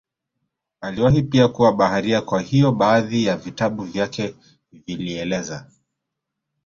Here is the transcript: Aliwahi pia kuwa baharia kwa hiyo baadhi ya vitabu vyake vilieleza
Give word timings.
Aliwahi 0.81 1.21
pia 1.23 1.47
kuwa 1.47 1.73
baharia 1.73 2.21
kwa 2.21 2.41
hiyo 2.41 2.71
baadhi 2.71 3.25
ya 3.25 3.37
vitabu 3.37 3.83
vyake 3.83 4.35
vilieleza 4.71 5.69